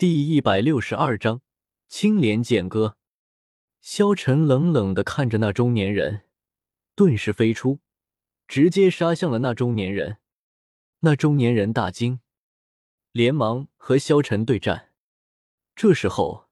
[0.00, 1.42] 第一百六十二章
[1.86, 2.96] 青莲剑歌。
[3.82, 6.22] 萧晨冷冷的看着那中年人，
[6.94, 7.80] 顿时飞出，
[8.48, 10.16] 直接杀向了那中年人。
[11.00, 12.20] 那中年人大惊，
[13.12, 14.88] 连忙和萧晨对战。
[15.76, 16.46] 这时候，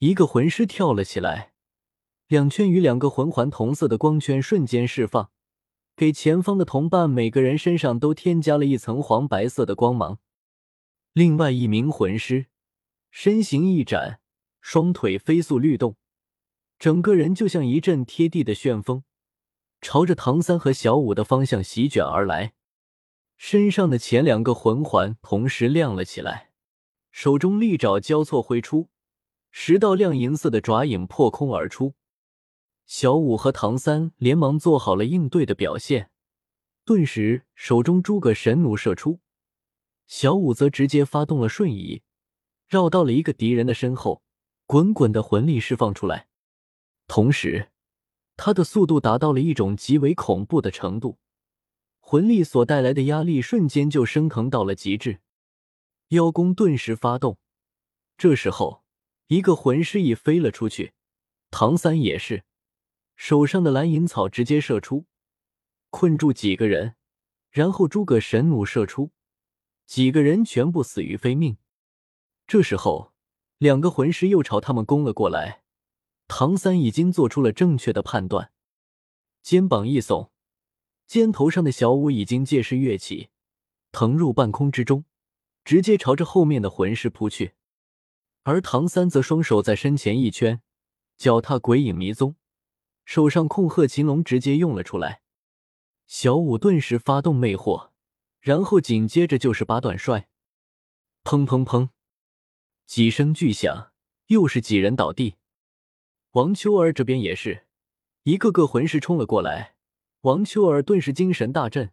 [0.00, 1.54] 一个魂师跳了起来，
[2.28, 5.30] 两圈与两个魂环同色的光圈瞬间释放。
[5.96, 10.18] 给前方的同伴每个人身上都添加了一层黄白色的光芒。
[11.14, 12.48] 另外一名魂师
[13.14, 14.20] 身形一展，
[14.62, 15.96] 双腿飞速律动，
[16.78, 19.04] 整个人就像一阵贴地的旋风，
[19.82, 22.54] 朝着唐三和小五的方向席卷而来。
[23.36, 26.52] 身上的前两个魂环同时亮了起来，
[27.10, 28.88] 手中利爪交错挥出，
[29.50, 31.94] 十道亮银色的爪影破空而出。
[32.86, 36.10] 小五和唐三连忙做好了应对的表现，
[36.86, 39.20] 顿时手中诸葛神弩射出。
[40.06, 42.02] 小五则直接发动了瞬移，
[42.72, 44.22] 绕到了一个敌人的身后，
[44.64, 46.28] 滚滚的魂力释放出来，
[47.06, 47.68] 同时
[48.34, 51.18] 他的速度达到了一种极为恐怖的程度，
[52.00, 55.20] 魂力所带来的压力瞬间就升腾到了极致，
[56.08, 57.36] 妖功顿时发动。
[58.16, 58.82] 这时候，
[59.26, 60.94] 一个魂师已飞了出去，
[61.50, 62.44] 唐三也是。
[63.16, 65.04] 手上的蓝银草直接射出，
[65.90, 66.94] 困住几个人，
[67.50, 69.10] 然后诸葛神弩射出，
[69.84, 71.58] 几个人全部死于非命。
[72.52, 73.14] 这时候，
[73.56, 75.62] 两个魂师又朝他们攻了过来。
[76.28, 78.52] 唐三已经做出了正确的判断，
[79.40, 80.28] 肩膀一耸，
[81.06, 83.30] 肩头上的小舞已经借势跃起，
[83.90, 85.06] 腾入半空之中，
[85.64, 87.54] 直接朝着后面的魂师扑去。
[88.42, 90.60] 而唐三则双手在身前一圈，
[91.16, 92.36] 脚踏鬼影迷踪。
[93.06, 95.22] 手上控鹤擒龙直接用了出来，
[96.06, 97.92] 小舞顿时发动魅惑，
[98.40, 100.28] 然后紧接着就是八段摔，
[101.24, 101.88] 砰砰砰，
[102.86, 103.92] 几声巨响，
[104.26, 105.36] 又是几人倒地。
[106.32, 107.66] 王秋儿这边也是
[108.22, 109.74] 一个个魂师冲了过来，
[110.22, 111.92] 王秋儿顿时精神大振，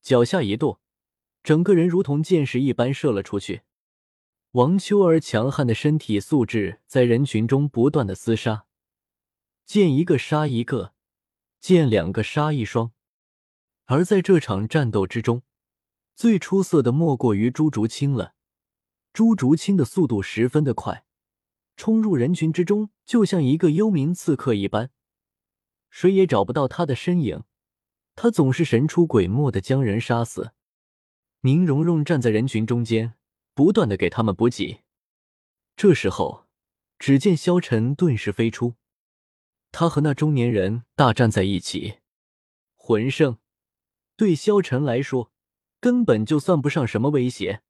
[0.00, 0.80] 脚下一跺，
[1.42, 3.62] 整个人如同箭矢一般射了出去。
[4.52, 8.66] 王秋儿强悍的身体素质在人群中不断的厮杀。
[9.64, 10.94] 见一个杀一个，
[11.60, 12.90] 见两个杀一双。
[13.84, 15.42] 而在这场战斗之中，
[16.16, 18.34] 最出色的莫过于朱竹清了。
[19.12, 21.04] 朱竹清的速度十分的快，
[21.76, 24.90] 冲入人群之中，就像一个幽冥刺客一般，
[25.90, 27.42] 谁也找不到他的身影。
[28.14, 30.52] 他总是神出鬼没的将人杀死。
[31.40, 33.14] 宁荣荣站在人群中间，
[33.54, 34.82] 不断的给他们补给。
[35.74, 36.46] 这时候，
[36.98, 38.74] 只见萧晨顿时飞出。
[39.72, 42.00] 他和那中年人大战在一起，
[42.76, 43.38] 魂圣
[44.16, 45.32] 对萧晨来说
[45.80, 47.62] 根本就算不上什么威胁。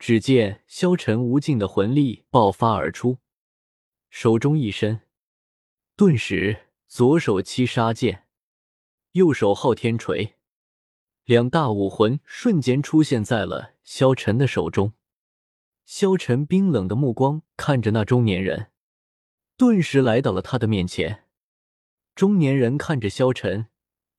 [0.00, 3.18] 只见萧晨无尽的魂力爆发而出，
[4.08, 5.02] 手中一伸，
[5.94, 8.26] 顿时左手七杀剑，
[9.12, 10.36] 右手昊天锤，
[11.24, 14.94] 两大武魂瞬间出现在了萧晨的手中。
[15.84, 18.70] 萧晨冰冷的目光看着那中年人。
[19.58, 21.26] 顿时来到了他的面前。
[22.14, 23.66] 中年人看着萧晨，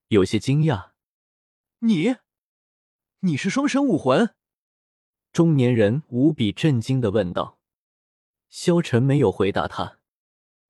[0.10, 0.92] 有些惊讶
[1.82, 2.18] ：“你，
[3.22, 4.36] 你是双神武魂？”
[5.32, 7.60] 中年人无比震惊的问道。
[8.50, 10.00] 萧晨没有回答他，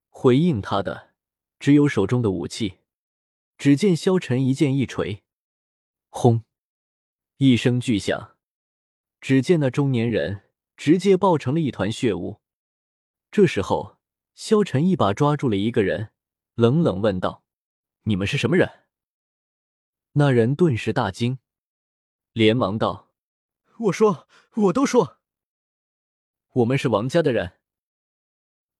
[0.10, 1.12] 回应他的
[1.60, 2.80] 只有手中的武器。
[3.58, 5.24] 只见萧晨一剑一锤，
[6.10, 6.44] 轰！
[7.38, 8.38] 一声巨响，
[9.20, 12.42] 只见那中年人直接爆成了一团血雾。
[13.32, 13.98] 这时候。
[14.34, 16.12] 萧晨一把抓住了一个人，
[16.56, 17.44] 冷冷问道
[18.04, 18.86] ：“你们是什么人？”
[20.14, 21.38] 那人顿时大惊，
[22.32, 23.10] 连忙道
[23.78, 25.20] ：“我说，我都说，
[26.52, 27.54] 我们是王家的人。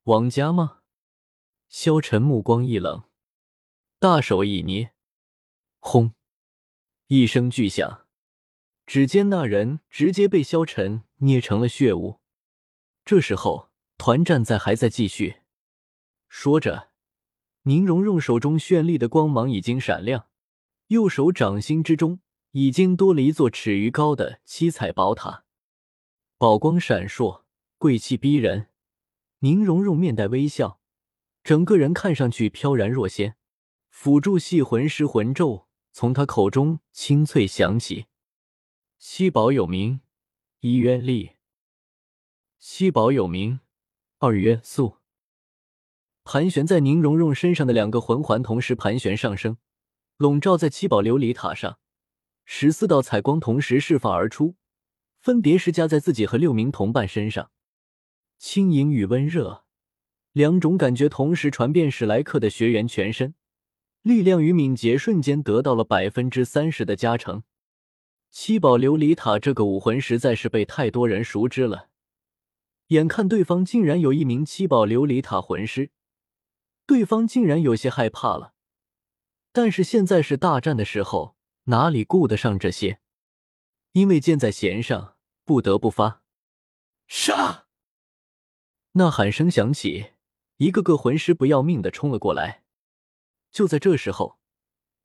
[0.04, 0.80] 王家吗？”
[1.70, 3.06] 萧晨目光一冷，
[3.98, 4.94] 大手一捏，
[5.80, 6.14] 轰！
[7.08, 8.06] 一声巨响，
[8.86, 12.20] 只见那人直接被萧晨捏成了血雾。
[13.06, 15.44] 这时候，团战在还在继续。
[16.28, 16.90] 说着，
[17.62, 20.28] 宁荣荣手中绚丽的光芒已经闪亮，
[20.88, 22.20] 右手掌心之中
[22.52, 25.46] 已经多了一座尺余高的七彩宝塔，
[26.42, 27.44] 宝光闪烁，
[27.78, 28.70] 贵气逼人。
[29.42, 30.80] 宁荣荣面带微笑，
[31.44, 33.36] 整个人看上去飘然若仙。
[33.92, 38.08] 辅助系魂师魂咒从他口中清脆响起
[38.98, 40.02] ：“七宝有名，
[40.62, 41.36] 一曰力；
[42.58, 43.60] 七宝有名，
[44.18, 44.98] 二曰速。”
[46.26, 49.58] 盘旋在宁荣荣身上的两个魂环同时盘旋上升，
[50.18, 51.78] 笼罩在七宝琉璃塔上。
[52.46, 54.56] 十四道彩光同时释放而出，
[55.22, 57.52] 分别是加在自己和六名同伴身上。
[58.40, 59.66] 轻盈与温热
[60.32, 63.36] 两种感觉同时传遍史莱克的学员全身，
[64.02, 67.44] 力量与敏捷瞬间得到了百分之三十的加成。
[68.32, 71.90] 七宝琉璃塔这个武魂实在是被太多人熟知了，
[72.88, 75.92] 眼看对方竟然有一名七宝琉璃塔魂师，
[76.88, 78.54] 对方竟然有些害怕了。
[79.52, 81.36] 但是现在是大战的时候，
[81.66, 83.00] 哪里顾得上这些？
[83.94, 86.24] 因为箭在弦上，不得不发。
[87.08, 87.68] 杀！
[88.94, 90.14] 呐喊声响起，
[90.58, 92.64] 一个个魂师不要命的冲了过来。
[93.52, 94.40] 就在这时候，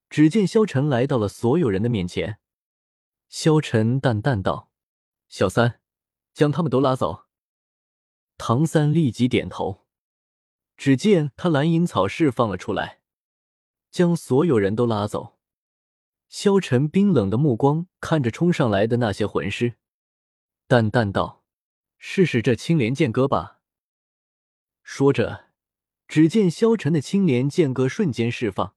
[0.08, 2.38] 只见萧晨来到了所有人的面前。
[3.28, 4.70] 萧晨淡淡道
[5.28, 5.80] ：“小三，
[6.32, 7.26] 将他们都拉走。”
[8.38, 9.84] 唐三立即点头。
[10.76, 13.00] 只见他蓝银草释放了出来，
[13.90, 15.35] 将所有人都拉走。
[16.28, 19.74] 萧晨冰冷的目光看着冲上来的那些魂师，
[20.66, 21.44] 淡淡道
[21.98, 23.60] ：“试试这青莲剑歌吧。”
[24.82, 25.46] 说着，
[26.06, 28.74] 只见萧晨的青莲剑歌瞬间释放，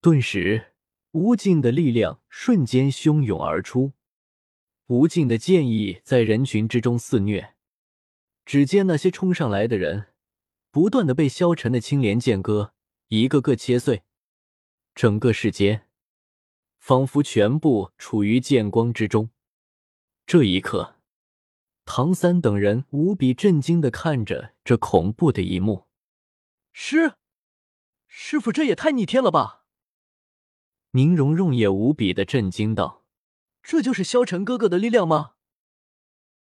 [0.00, 0.72] 顿时
[1.12, 3.92] 无尽的力量瞬间汹涌而出，
[4.86, 7.54] 无尽的剑意在人群之中肆虐。
[8.44, 10.08] 只见那些冲上来的人，
[10.70, 12.74] 不断的被萧晨的青莲剑歌
[13.08, 14.02] 一个个切碎，
[14.94, 15.86] 整个世间。
[16.80, 19.30] 仿佛全部处于剑光之中。
[20.26, 20.96] 这一刻，
[21.84, 25.86] 唐三等人无比震惊的看着这恐怖的一幕。
[26.72, 27.14] 师，
[28.08, 29.64] 师傅，这也太逆天了吧！
[30.92, 33.04] 宁荣荣也无比的震惊道
[33.62, 35.34] ：“这就是萧晨哥哥的力量吗？”